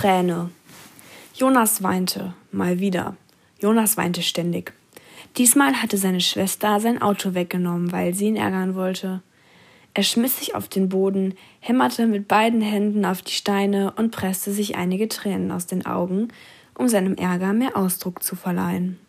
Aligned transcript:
Träne. 0.00 0.50
Jonas 1.34 1.82
weinte, 1.82 2.32
mal 2.52 2.78
wieder. 2.78 3.16
Jonas 3.60 3.96
weinte 3.96 4.22
ständig. 4.22 4.72
Diesmal 5.36 5.82
hatte 5.82 5.96
seine 5.96 6.20
Schwester 6.20 6.78
sein 6.78 7.02
Auto 7.02 7.34
weggenommen, 7.34 7.90
weil 7.90 8.14
sie 8.14 8.26
ihn 8.26 8.36
ärgern 8.36 8.76
wollte. 8.76 9.22
Er 9.94 10.04
schmiss 10.04 10.38
sich 10.38 10.54
auf 10.54 10.68
den 10.68 10.88
Boden, 10.88 11.34
hämmerte 11.58 12.06
mit 12.06 12.28
beiden 12.28 12.60
Händen 12.60 13.04
auf 13.04 13.22
die 13.22 13.32
Steine 13.32 13.92
und 13.96 14.12
presste 14.12 14.52
sich 14.52 14.76
einige 14.76 15.08
Tränen 15.08 15.50
aus 15.50 15.66
den 15.66 15.84
Augen, 15.84 16.28
um 16.76 16.86
seinem 16.86 17.16
Ärger 17.16 17.52
mehr 17.52 17.76
Ausdruck 17.76 18.22
zu 18.22 18.36
verleihen. 18.36 19.00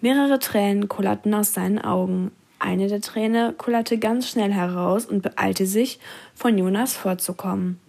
Mehrere 0.00 0.38
Tränen 0.38 0.86
kullerten 0.86 1.34
aus 1.34 1.54
seinen 1.54 1.80
Augen. 1.80 2.30
Eine 2.60 2.86
der 2.86 3.00
Träne 3.00 3.52
kullerte 3.58 3.98
ganz 3.98 4.30
schnell 4.30 4.52
heraus 4.52 5.06
und 5.06 5.22
beeilte 5.22 5.66
sich, 5.66 5.98
von 6.36 6.56
Jonas 6.56 6.94
fortzukommen. 6.94 7.80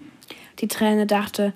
Die 0.57 0.67
Träne 0.67 1.05
dachte, 1.05 1.53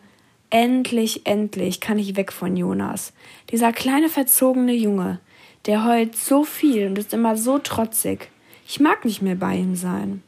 endlich, 0.50 1.26
endlich 1.26 1.80
kann 1.80 2.00
ich 2.00 2.16
weg 2.16 2.32
von 2.32 2.56
Jonas. 2.58 3.14
Dieser 3.52 3.72
kleine 3.72 4.10
verzogene 4.10 4.74
Junge, 4.74 5.20
der 5.66 5.86
heult 5.86 6.16
so 6.16 6.44
viel 6.44 6.88
und 6.88 6.98
ist 6.98 7.14
immer 7.14 7.38
so 7.38 7.60
trotzig. 7.60 8.30
Ich 8.68 8.80
mag 8.80 9.06
nicht 9.06 9.22
mehr 9.22 9.36
bei 9.36 9.56
ihm 9.56 9.76
sein. 9.76 10.24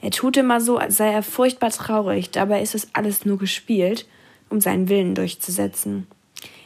Er 0.00 0.10
tut 0.10 0.36
immer 0.36 0.60
so, 0.60 0.78
als 0.78 0.96
sei 0.96 1.12
er 1.12 1.22
furchtbar 1.22 1.70
traurig, 1.70 2.30
dabei 2.30 2.60
ist 2.60 2.74
es 2.74 2.88
alles 2.92 3.24
nur 3.24 3.38
gespielt, 3.38 4.06
um 4.50 4.60
seinen 4.60 4.88
Willen 4.88 5.14
durchzusetzen. 5.14 6.06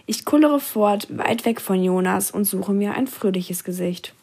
Ich 0.07 0.25
kullere 0.25 0.61
fort, 0.61 1.09
weit 1.11 1.45
weg 1.45 1.61
von 1.61 1.83
Jonas 1.83 2.31
und 2.31 2.45
suche 2.45 2.73
mir 2.73 2.95
ein 2.95 3.09
fröhliches 3.09 3.65
Gesicht. 3.65 4.15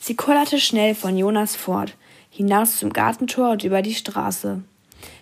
Sie 0.00 0.16
kullerte 0.16 0.58
schnell 0.58 0.94
von 0.94 1.16
Jonas 1.16 1.56
fort, 1.56 1.94
hinaus 2.30 2.78
zum 2.78 2.92
Gartentor 2.92 3.50
und 3.50 3.64
über 3.64 3.82
die 3.82 3.94
Straße. 3.94 4.62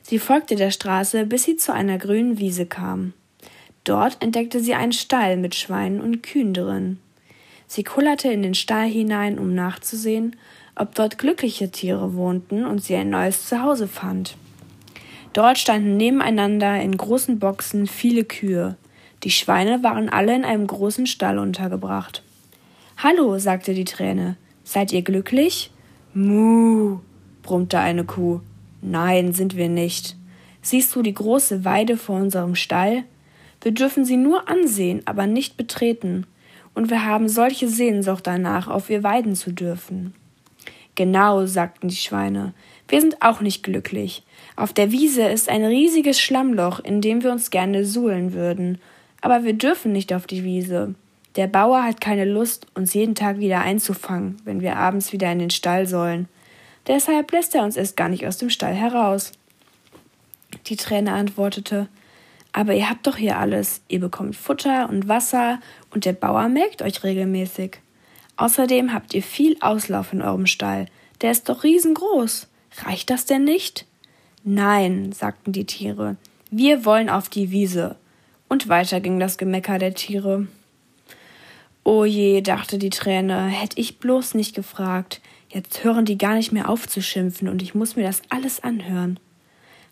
Sie 0.02 0.19
folgte 0.19 0.56
der 0.56 0.70
Straße, 0.70 1.27
bis 1.27 1.45
sie 1.45 1.56
zu 1.56 1.73
einer 1.73 1.98
grünen 1.98 2.38
Wiese 2.38 2.66
kam. 2.66 3.12
Dort 3.84 4.23
entdeckte 4.23 4.60
sie 4.60 4.74
einen 4.74 4.92
Stall 4.92 5.37
mit 5.37 5.55
Schweinen 5.55 6.00
und 6.00 6.23
Kühen 6.23 6.55
drin. 6.55 6.98
Sie 7.66 7.84
kullerte 7.84 8.31
in 8.31 8.42
den 8.42 8.55
Stall 8.55 8.89
hinein, 8.89 9.39
um 9.39 9.55
nachzusehen, 9.55 10.36
ob 10.77 10.94
dort 10.94 11.19
glückliche 11.19 11.70
Tiere 11.70 12.14
wohnten 12.14 12.64
und 12.64 12.83
sie 12.83 12.97
ein 12.97 13.11
neues 13.11 13.48
Zuhause 13.48 13.89
fand. 13.89 14.36
Dort 15.33 15.58
standen 15.58 15.97
nebeneinander 15.97 16.81
in 16.81 16.97
großen 16.97 17.38
Boxen 17.38 17.86
viele 17.86 18.25
Kühe. 18.25 18.77
Die 19.25 19.31
Schweine 19.31 19.83
waren 19.83 20.09
alle 20.09 20.34
in 20.34 20.44
einem 20.44 20.66
großen 20.66 21.06
Stall 21.06 21.38
untergebracht. 21.38 22.22
Hallo, 22.98 23.38
sagte 23.38 23.75
die 23.75 23.84
Träne. 23.84 24.36
Seid 24.62 24.92
ihr 24.92 25.03
glücklich? 25.03 25.70
Muh, 26.14 27.00
brummte 27.42 27.78
eine 27.78 28.05
Kuh. 28.05 28.41
Nein, 28.87 29.33
sind 29.33 29.57
wir 29.57 29.71
nicht. 29.71 30.15
Siehst 30.61 30.95
du 30.95 31.01
die 31.01 31.15
große 31.15 31.65
Weide 31.65 31.97
vor 31.97 32.17
unserem 32.17 32.55
Stall? 32.55 33.05
Wir 33.63 33.73
dürfen 33.73 34.05
sie 34.05 34.19
nur 34.19 34.47
ansehen, 34.47 35.01
aber 35.07 35.27
nicht 35.27 35.57
betreten. 35.57 36.27
Und 36.75 36.91
wir 36.91 37.07
haben 37.07 37.31
solche 37.31 37.67
Sehnsucht 37.67 38.27
danach, 38.27 38.69
auf 38.69 38.91
ihr 38.91 39.03
weiden 39.03 39.37
zu 39.37 39.53
dürfen. 39.53 40.12
Genau, 40.97 41.47
sagten 41.47 41.89
die 41.89 41.97
Schweine. 41.97 42.53
Wir 42.87 43.01
sind 43.01 43.23
auch 43.23 43.41
nicht 43.41 43.62
glücklich. 43.62 44.23
Auf 44.55 44.75
der 44.75 44.93
Wiese 44.93 45.23
ist 45.23 45.49
ein 45.49 45.65
riesiges 45.65 46.21
Schlammloch, 46.21 46.79
in 46.79 47.01
dem 47.01 47.23
wir 47.23 47.33
uns 47.33 47.51
gerne 47.51 47.87
suhlen 47.87 48.35
würden. 48.35 48.79
Aber 49.23 49.45
wir 49.45 49.55
dürfen 49.55 49.93
nicht 49.93 50.12
auf 50.12 50.27
die 50.27 50.45
Wiese. 50.45 50.95
Der 51.37 51.47
Bauer 51.47 51.85
hat 51.85 52.03
keine 52.03 52.27
Lust, 52.27 52.67
uns 52.75 52.93
jeden 52.93 53.15
Tag 53.15 53.39
wieder 53.39 53.62
einzufangen, 53.62 54.37
wenn 54.45 54.61
wir 54.61 54.77
abends 54.77 55.15
wieder 55.15 55.33
in 55.33 55.39
den 55.39 55.51
Stall 55.51 55.87
sollen. 55.87 56.29
Deshalb 56.87 57.33
lässt 57.33 57.55
er 57.55 57.65
uns 57.65 57.77
erst 57.77 57.97
gar 57.97 58.09
nicht 58.09 58.27
aus 58.27 58.39
dem 58.39 58.51
Stall 58.51 58.75
heraus. 58.75 59.33
Die 60.67 60.77
Träne 60.77 61.13
antwortete 61.13 61.89
Aber 62.53 62.75
ihr 62.75 62.89
habt 62.89 63.07
doch 63.07 63.17
hier 63.17 63.39
alles. 63.39 63.81
Ihr 63.89 64.01
bekommt 64.01 64.37
Futter 64.37 64.89
und 64.89 65.09
Wasser 65.09 65.61
und 65.91 66.05
der 66.05 66.12
Bauer 66.12 66.49
melkt 66.49 66.83
euch 66.83 67.03
regelmäßig. 67.03 67.79
Außerdem 68.37 68.93
habt 68.93 69.15
ihr 69.15 69.23
viel 69.23 69.57
Auslauf 69.61 70.12
in 70.12 70.23
eurem 70.23 70.47
Stall. 70.47 70.87
Der 71.21 71.31
ist 71.31 71.49
doch 71.49 71.62
riesengroß. 71.65 72.49
Reicht 72.84 73.11
das 73.11 73.25
denn 73.27 73.44
nicht? 73.44 73.87
Nein, 74.43 75.12
sagten 75.12 75.53
die 75.53 75.65
Tiere. 75.65 76.17
Wir 76.50 76.84
wollen 76.84 77.09
auf 77.09 77.28
die 77.28 77.50
Wiese. 77.50 77.97
Und 78.49 78.69
weiter 78.69 79.00
ging 79.00 79.19
das 79.19 79.39
Gemecker 79.39 79.78
der 79.78 79.94
Tiere. 79.94 80.47
O 81.84 82.05
je, 82.05 82.41
dachte 82.41 82.78
die 82.78 82.91
Träne, 82.91 83.47
hätte 83.47 83.81
ich 83.81 83.99
bloß 83.99 84.34
nicht 84.34 84.55
gefragt. 84.55 85.21
Jetzt 85.54 85.84
hören 85.84 86.04
die 86.04 86.19
gar 86.19 86.34
nicht 86.34 86.50
mehr 86.50 86.69
auf 86.69 86.88
zu 86.88 87.00
schimpfen 87.00 87.47
und 87.48 87.62
ich 87.62 87.76
muss 87.76 87.94
mir 87.94 88.03
das 88.03 88.22
alles 88.28 88.65
anhören. 88.65 89.20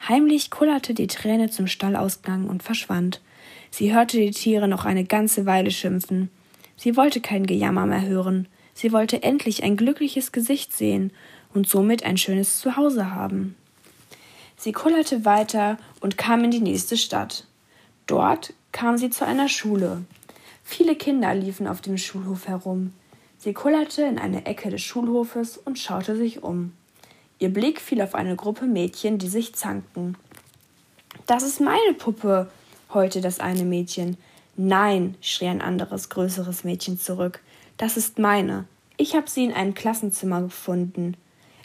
Heimlich 0.08 0.50
kullerte 0.50 0.92
die 0.92 1.06
Träne 1.06 1.50
zum 1.50 1.68
Stallausgang 1.68 2.48
und 2.48 2.64
verschwand. 2.64 3.20
Sie 3.70 3.94
hörte 3.94 4.16
die 4.16 4.32
Tiere 4.32 4.66
noch 4.66 4.84
eine 4.84 5.04
ganze 5.04 5.46
Weile 5.46 5.70
schimpfen. 5.70 6.30
Sie 6.76 6.96
wollte 6.96 7.20
kein 7.20 7.46
Gejammer 7.46 7.86
mehr 7.86 8.02
hören. 8.02 8.48
Sie 8.74 8.90
wollte 8.90 9.22
endlich 9.22 9.62
ein 9.62 9.76
glückliches 9.76 10.32
Gesicht 10.32 10.72
sehen 10.72 11.12
und 11.54 11.68
somit 11.68 12.02
ein 12.02 12.16
schönes 12.16 12.58
Zuhause 12.58 13.14
haben. 13.14 13.54
Sie 14.56 14.72
kullerte 14.72 15.24
weiter 15.24 15.78
und 16.00 16.18
kam 16.18 16.42
in 16.42 16.50
die 16.50 16.60
nächste 16.60 16.96
Stadt. 16.96 17.46
Dort 18.08 18.52
kam 18.72 18.98
sie 18.98 19.10
zu 19.10 19.24
einer 19.24 19.48
Schule. 19.48 20.02
Viele 20.64 20.96
Kinder 20.96 21.32
liefen 21.36 21.68
auf 21.68 21.80
dem 21.80 21.98
Schulhof 21.98 22.48
herum. 22.48 22.92
Sie 23.42 23.54
kullerte 23.54 24.03
in 24.03 24.20
eine 24.20 24.47
Ecke 24.47 24.70
des 24.70 24.82
Schulhofes 24.82 25.56
und 25.56 25.76
schaute 25.76 26.14
sich 26.14 26.44
um. 26.44 26.75
Ihr 27.41 27.53
Blick 27.53 27.80
fiel 27.80 28.00
auf 28.00 28.14
eine 28.14 28.36
Gruppe 28.36 28.66
Mädchen, 28.66 29.19
die 29.19 29.26
sich 29.26 29.56
zankten. 29.56 30.16
Das 31.26 31.42
ist 31.42 31.60
meine 31.60 31.92
Puppe, 31.98 32.48
heulte 32.94 33.20
das 33.20 33.41
eine 33.41 33.64
Mädchen. 33.64 34.16
Nein, 34.56 35.16
schrie 35.20 35.48
ein 35.48 35.60
anderes, 35.60 36.08
größeres 36.08 36.62
Mädchen 36.62 37.00
zurück. 37.00 37.41
Das 37.78 37.97
ist 37.97 38.20
meine. 38.20 38.66
Ich 38.97 39.16
habe 39.16 39.28
sie 39.28 39.42
in 39.42 39.52
einem 39.52 39.75
Klassenzimmer 39.75 40.41
gefunden. 40.42 41.16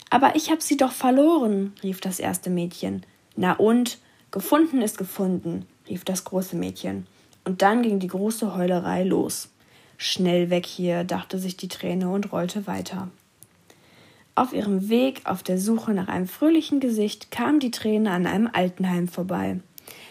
Aber 0.09 0.35
ich 0.35 0.49
habe 0.49 0.63
sie 0.63 0.77
doch 0.77 0.93
verloren, 0.93 1.75
rief 1.83 2.01
das 2.01 2.17
erste 2.17 2.49
Mädchen. 2.49 3.05
Na 3.35 3.53
und? 3.53 3.99
Gefunden 4.31 4.81
ist 4.81 4.97
gefunden, 4.97 5.67
rief 5.87 6.03
das 6.05 6.23
große 6.23 6.55
Mädchen. 6.55 7.05
Und 7.45 7.61
dann 7.61 7.83
ging 7.83 7.99
die 7.99 8.07
große 8.07 8.55
Heulerei 8.55 9.03
los. 9.03 9.49
Schnell 9.97 10.49
weg 10.49 10.65
hier, 10.65 11.03
dachte 11.03 11.39
sich 11.39 11.57
die 11.57 11.67
Träne 11.67 12.09
und 12.09 12.31
rollte 12.31 12.67
weiter. 12.67 13.09
Auf 14.35 14.53
ihrem 14.53 14.89
Weg 14.89 15.21
auf 15.25 15.41
der 15.41 15.57
Suche 15.57 15.93
nach 15.93 16.07
einem 16.07 16.27
fröhlichen 16.27 16.79
Gesicht 16.79 17.31
kam 17.31 17.59
die 17.59 17.71
Träne 17.71 18.11
an 18.11 18.27
einem 18.27 18.47
Altenheim 18.53 19.07
vorbei. 19.07 19.59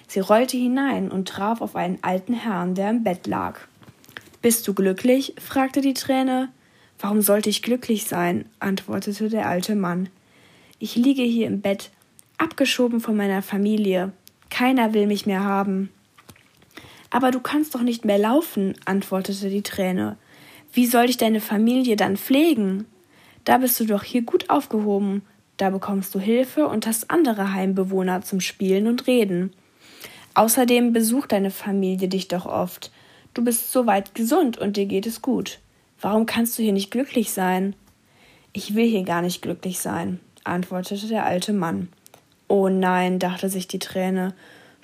Sie 0.08 0.19
rollte 0.19 0.56
hinein 0.56 1.12
und 1.12 1.28
traf 1.28 1.60
auf 1.60 1.76
einen 1.76 1.98
alten 2.02 2.34
Herrn, 2.34 2.75
der 2.75 2.91
im 2.91 3.04
Bett 3.04 3.28
lag. 3.28 3.60
Bist 4.42 4.66
du 4.66 4.75
glücklich? 4.75 5.34
fragte 5.38 5.80
die 5.80 5.94
Träne. 5.94 6.48
Warum 6.98 7.20
sollte 7.22 7.50
ich 7.50 7.62
glücklich 7.62 8.06
sein? 8.06 8.46
antwortete 8.58 9.28
der 9.28 9.48
alte 9.48 9.76
Mann. 9.76 10.08
Ich 10.80 10.96
liege 10.96 11.22
hier 11.22 11.46
im 11.46 11.60
Bett, 11.60 11.91
abgeschoben 12.38 13.00
von 13.00 13.16
meiner 13.16 13.42
Familie. 13.42 14.12
Keiner 14.50 14.92
will 14.92 15.06
mich 15.06 15.26
mehr 15.26 15.44
haben. 15.44 15.91
Aber 17.11 17.31
du 17.31 17.41
kannst 17.41 17.75
doch 17.75 17.83
nicht 17.83 18.05
mehr 18.05 18.19
laufen, 18.19 18.75
antwortete 18.84 19.49
die 19.49 19.62
Träne. 19.62 20.17
Wie 20.72 20.87
soll 20.87 21.06
ich 21.06 21.17
deine 21.17 21.41
Familie 21.41 21.97
dann 21.97 22.17
pflegen? 22.17 22.87
Da 23.44 23.59
bist 23.59 23.78
du 23.81 23.87
doch 23.87 24.03
hier 24.03 24.22
gut 24.22 24.50
aufgehoben. 24.50 25.22
Da 25.56 25.71
bekommst 25.71 26.15
du 26.15 26.21
Hilfe 26.21 26.67
und 26.67 26.87
hast 26.87 27.11
andere 27.11 27.53
Heimbewohner 27.53 28.22
zum 28.22 28.41
Spielen 28.41 28.87
und 28.87 29.06
Reden. 29.06 29.53
Außerdem 30.34 30.93
besucht 30.93 31.33
deine 31.33 31.50
Familie 31.50 32.09
dich 32.09 32.28
doch 32.28 32.44
oft. 32.44 32.91
Du 33.33 33.43
bist 33.43 33.73
so 33.73 33.87
weit 33.87 34.15
gesund 34.15 34.59
und 34.59 34.77
dir 34.77 34.87
geht 34.87 35.06
es 35.06 35.23
gut. 35.23 35.61
Warum 36.00 36.27
kannst 36.27 36.59
du 36.59 36.62
hier 36.62 36.75
nicht 36.75 36.91
glücklich 36.91 37.31
sein? 37.31 37.75
Ich 38.53 38.75
will 38.75 38.87
hier 38.87 39.05
gar 39.05 39.23
nicht 39.23 39.41
glücklich 39.41 39.78
sein, 39.78 40.21
antwortete 40.44 41.09
der 41.09 41.25
alte 41.25 41.53
Mann. 41.55 41.88
Oh 42.49 42.69
nein, 42.69 43.19
dachte 43.19 43.49
sich 43.49 43.67
die 43.67 43.78
Träne 43.78 44.34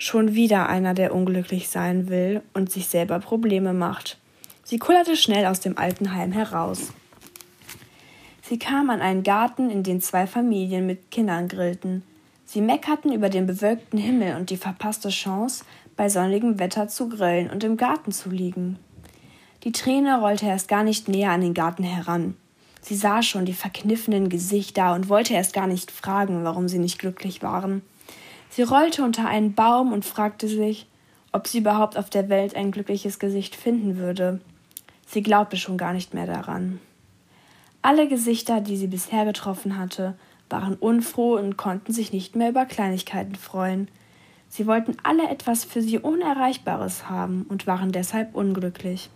Schon 0.05 0.33
wieder 0.33 0.67
einer, 0.67 0.93
der 0.93 1.15
unglücklich 1.15 1.69
sein 1.69 2.09
will 2.09 2.41
und 2.53 2.69
sich 2.69 2.87
selber 2.87 3.19
Probleme 3.19 3.71
macht. 3.71 4.17
Sie 4.65 4.77
kullerte 4.77 5.15
schnell 5.15 5.45
aus 5.45 5.61
dem 5.61 5.77
Altenheim 5.77 6.33
heraus. 6.33 6.91
Sie 8.41 8.59
kam 8.59 8.89
an 8.89 8.99
einen 8.99 9.23
Garten, 9.23 9.69
in 9.69 9.81
dem 9.81 10.01
zwei 10.01 10.27
Familien 10.27 10.85
mit 10.85 11.09
Kindern 11.09 11.47
grillten. 11.47 12.03
Sie 12.43 12.59
meckerten 12.59 13.13
über 13.13 13.29
den 13.29 13.47
bewölkten 13.47 13.97
Himmel 13.97 14.35
und 14.35 14.49
die 14.49 14.57
verpasste 14.57 15.07
Chance, 15.07 15.63
bei 15.95 16.09
sonnigem 16.09 16.59
Wetter 16.59 16.89
zu 16.89 17.07
grillen 17.07 17.49
und 17.49 17.63
im 17.63 17.77
Garten 17.77 18.11
zu 18.11 18.29
liegen. 18.29 18.79
Die 19.63 19.71
Träne 19.71 20.19
rollte 20.19 20.47
erst 20.47 20.67
gar 20.67 20.83
nicht 20.83 21.07
näher 21.07 21.31
an 21.31 21.39
den 21.39 21.53
Garten 21.53 21.83
heran. 21.83 22.35
Sie 22.81 22.95
sah 22.95 23.23
schon 23.23 23.45
die 23.45 23.53
verkniffenen 23.53 24.27
Gesichter 24.27 24.95
und 24.95 25.07
wollte 25.07 25.33
erst 25.33 25.53
gar 25.53 25.67
nicht 25.67 25.91
fragen, 25.91 26.43
warum 26.43 26.67
sie 26.67 26.79
nicht 26.79 26.99
glücklich 26.99 27.41
waren. 27.41 27.83
Sie 28.55 28.61
rollte 28.61 29.03
unter 29.03 29.27
einen 29.27 29.55
Baum 29.55 29.91
und 29.93 30.05
fragte 30.05 30.47
sich, 30.47 30.85
ob 31.31 31.47
sie 31.47 31.57
überhaupt 31.57 31.97
auf 31.97 32.11
der 32.11 32.29
Welt 32.29 32.55
ein 32.55 32.69
glückliches 32.69 33.17
Gesicht 33.17 33.55
finden 33.55 33.97
würde. 33.97 34.41
Sie 35.07 35.23
glaubte 35.23 35.57
schon 35.57 35.75
gar 35.75 35.91
nicht 35.91 36.13
mehr 36.13 36.27
daran. 36.27 36.79
Alle 37.81 38.07
Gesichter, 38.07 38.61
die 38.61 38.77
sie 38.77 38.85
bisher 38.85 39.25
getroffen 39.25 39.79
hatte, 39.79 40.13
waren 40.51 40.75
unfroh 40.75 41.35
und 41.35 41.57
konnten 41.57 41.93
sich 41.93 42.13
nicht 42.13 42.35
mehr 42.35 42.49
über 42.49 42.67
Kleinigkeiten 42.67 43.33
freuen. 43.33 43.87
Sie 44.49 44.67
wollten 44.67 44.97
alle 45.01 45.27
etwas 45.29 45.65
für 45.65 45.81
sie 45.81 45.97
Unerreichbares 45.97 47.09
haben 47.09 47.47
und 47.49 47.65
waren 47.65 47.91
deshalb 47.91 48.35
unglücklich. 48.35 49.09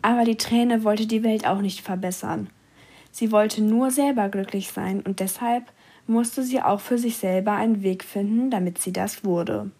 Aber 0.00 0.22
die 0.22 0.36
Träne 0.36 0.84
wollte 0.84 1.08
die 1.08 1.24
Welt 1.24 1.44
auch 1.44 1.60
nicht 1.60 1.80
verbessern. 1.80 2.48
Sie 3.10 3.32
wollte 3.32 3.64
nur 3.64 3.90
selber 3.90 4.28
glücklich 4.28 4.70
sein 4.70 5.00
und 5.00 5.18
deshalb 5.18 5.64
musste 6.06 6.42
sie 6.42 6.60
auch 6.60 6.80
für 6.80 6.98
sich 6.98 7.16
selber 7.16 7.52
einen 7.52 7.82
Weg 7.82 8.04
finden, 8.04 8.50
damit 8.50 8.78
sie 8.78 8.92
das 8.92 9.24
wurde. 9.24 9.70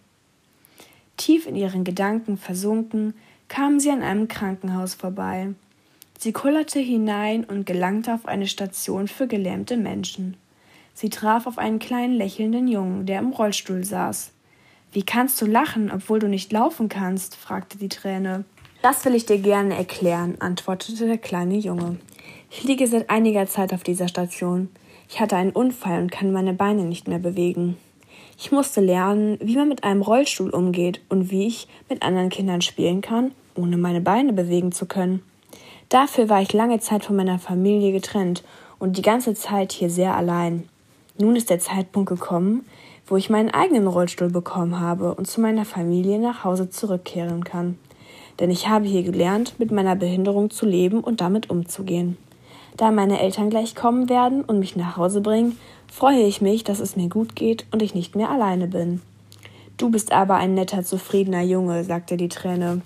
Tief 1.17 1.47
in 1.47 1.57
ihren 1.57 1.85
Gedanken 1.85 2.37
versunken, 2.37 3.15
kam 3.49 3.79
sie 3.79 3.91
an 3.91 4.03
einem 4.03 4.29
Krankenhaus 4.29 4.95
vorbei. 4.95 5.55
Sie 6.19 6.33
kullerte 6.33 6.81
hinein 6.81 7.45
und 7.45 7.67
gelangte 7.67 8.15
auf 8.15 8.27
eine 8.27 8.47
Station 8.47 9.09
für 9.09 9.27
gelähmte 9.27 9.77
Menschen. 9.77 10.37
Sie 10.95 11.11
traf 11.11 11.47
auf 11.47 11.59
einen 11.59 11.79
kleinen 11.79 12.15
lächelnden 12.15 12.69
Jungen, 12.69 13.05
der 13.07 13.19
im 13.19 13.33
Rollstuhl 13.33 13.85
saß. 13.85 14.31
Wie 14.93 15.03
kannst 15.03 15.43
du 15.43 15.47
lachen, 15.47 15.91
obwohl 15.91 16.21
du 16.21 16.29
nicht 16.29 16.53
laufen 16.53 16.89
kannst? 16.89 17.37
fragte 17.37 17.79
die 17.79 17.89
Träne. 17.89 18.45
Das 18.81 19.05
will 19.05 19.15
ich 19.15 19.27
dir 19.27 19.39
gerne 19.39 19.77
erklären, 19.77 20.37
antwortete 20.41 21.07
der 21.07 21.19
kleine 21.19 21.57
Junge. 21.57 21.99
Ich 22.51 22.63
liege 22.63 22.87
seit 22.87 23.11
einiger 23.11 23.47
Zeit 23.47 23.73
auf 23.73 23.83
dieser 23.83 24.09
Station. 24.09 24.69
Ich 25.09 25.21
hatte 25.21 25.37
einen 25.37 25.53
Unfall 25.53 26.01
und 26.03 26.11
kann 26.11 26.33
meine 26.33 26.55
Beine 26.55 26.85
nicht 26.85 27.09
mehr 27.09 27.19
bewegen. 27.19 27.77
Ich 28.39 28.51
musste 28.51 28.81
lernen, 28.81 29.39
wie 29.41 29.57
man 29.57 29.69
mit 29.69 29.85
einem 29.85 30.03
Rollstuhl 30.03 30.51
umgeht 30.51 31.01
und 31.09 31.31
wie 31.31 31.47
ich 31.47 31.69
mit 31.89 32.03
anderen 32.03 32.31
Kindern 32.31 32.63
spielen 32.63 33.01
kann, 33.01 33.33
ohne 33.55 33.77
meine 33.77 34.01
Beine 34.01 34.33
bewegen 34.33 34.73
zu 34.73 34.87
können. 34.87 35.23
Dafür 35.89 36.29
war 36.29 36.43
ich 36.43 36.53
lange 36.53 36.81
Zeit 36.81 37.05
von 37.05 37.17
meiner 37.17 37.39
Familie 37.39 37.93
getrennt 37.93 38.43
und 38.79 38.97
die 38.97 39.03
ganze 39.03 39.35
Zeit 39.35 39.73
hier 39.73 39.91
sehr 39.91 40.17
allein. 40.17 40.69
Nun 41.17 41.37
ist 41.37 41.51
der 41.51 41.61
Zeitpunkt 41.61 42.09
gekommen, 42.09 42.67
wo 43.07 43.17
ich 43.17 43.31
meinen 43.31 43.51
eigenen 43.51 43.87
Rollstuhl 43.87 44.31
bekommen 44.31 44.81
habe 44.81 45.15
und 45.15 45.27
zu 45.27 45.41
meiner 45.41 45.65
Familie 45.65 46.19
nach 46.19 46.43
Hause 46.43 46.71
zurückkehren 46.71 47.45
kann. 47.45 47.79
Denn 48.41 48.51
ich 48.51 48.69
habe 48.69 48.87
hier 48.87 49.05
gelernt, 49.05 49.55
mit 49.59 49.71
meiner 49.71 49.95
Behinderung 49.95 50.51
zu 50.51 50.67
leben 50.67 51.01
und 51.01 51.21
damit 51.21 51.51
umzugehen. 51.51 52.17
Da 52.77 52.91
meine 52.91 53.21
Eltern 53.21 53.51
gleich 53.51 53.75
kommen 53.75 54.09
werden 54.09 54.43
und 54.43 54.59
mich 54.59 54.75
nach 54.75 54.97
Hause 54.97 55.21
bringen, 55.21 55.59
freue 55.93 56.23
ich 56.23 56.41
mich, 56.41 56.65
dass 56.65 56.81
es 56.81 56.97
mir 56.97 57.09
gut 57.09 57.37
geht 57.37 57.67
und 57.71 57.83
ich 57.83 57.95
nicht 57.95 58.17
mehr 58.17 58.31
alleine 58.31 58.67
bin. 58.67 59.01
Du 59.77 59.91
bist 59.91 60.13
aber 60.13 60.35
ein 60.35 60.55
netter, 60.55 60.85
zufriedener 60.85 61.43
Junge, 61.43 61.85
sagte 61.85 62.17
die 62.17 62.29
Träne. 62.29 62.83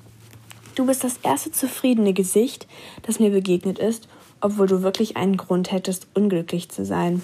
Du 0.75 0.87
bist 0.87 1.05
das 1.05 1.19
erste 1.23 1.53
zufriedene 1.53 2.13
Gesicht, 2.13 2.67
das 3.03 3.19
mir 3.19 3.31
begegnet 3.31 3.79
ist, 3.79 4.09
obwohl 4.41 4.67
du 4.67 4.83
wirklich 4.83 5.17
einen 5.17 5.37
Grund 5.37 5.73
hättest, 5.73 6.07
unglücklich 6.15 6.69
zu 6.69 6.85
sein. 6.85 7.23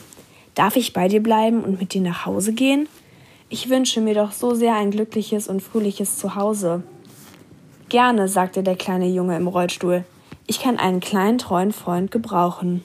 Darf 0.54 0.76
ich 0.76 0.92
bei 0.92 1.08
dir 1.08 1.22
bleiben 1.22 1.62
und 1.62 1.80
mit 1.80 1.94
dir 1.94 2.00
nach 2.00 2.26
Hause 2.26 2.52
gehen? 2.52 2.88
Ich 3.48 3.68
wünsche 3.68 4.00
mir 4.00 4.14
doch 4.14 4.32
so 4.32 4.54
sehr 4.54 4.74
ein 4.74 4.90
glückliches 4.90 5.48
und 5.48 5.62
fröhliches 5.62 6.18
Zuhause. 6.18 6.82
Gerne, 7.88 8.28
sagte 8.28 8.62
der 8.62 8.76
kleine 8.76 9.06
Junge 9.06 9.36
im 9.36 9.46
Rollstuhl. 9.46 10.04
Ich 10.46 10.60
kann 10.60 10.78
einen 10.78 11.00
kleinen 11.00 11.38
treuen 11.38 11.72
Freund 11.72 12.10
gebrauchen. 12.10 12.84